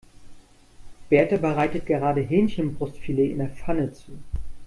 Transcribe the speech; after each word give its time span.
Berta 1.11 1.37
bereitet 1.43 1.85
gerade 1.85 2.21
Hähnchenbrustfilet 2.21 3.33
in 3.33 3.37
der 3.37 3.49
Pfanne 3.49 3.93
zu. 3.93 4.17